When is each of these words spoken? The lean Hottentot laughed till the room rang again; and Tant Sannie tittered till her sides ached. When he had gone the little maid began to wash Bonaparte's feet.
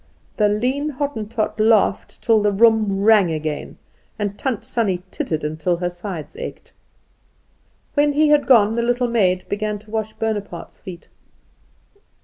The 0.37 0.47
lean 0.47 0.89
Hottentot 0.93 1.59
laughed 1.59 2.23
till 2.23 2.41
the 2.41 2.51
room 2.51 3.03
rang 3.03 3.29
again; 3.29 3.77
and 4.17 4.35
Tant 4.35 4.63
Sannie 4.63 5.03
tittered 5.11 5.59
till 5.59 5.75
her 5.77 5.91
sides 5.91 6.35
ached. 6.37 6.73
When 7.93 8.13
he 8.13 8.29
had 8.29 8.47
gone 8.47 8.73
the 8.73 8.81
little 8.81 9.05
maid 9.07 9.47
began 9.47 9.77
to 9.77 9.91
wash 9.91 10.13
Bonaparte's 10.13 10.81
feet. 10.81 11.07